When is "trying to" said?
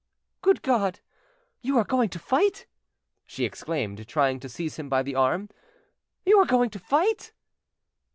4.07-4.49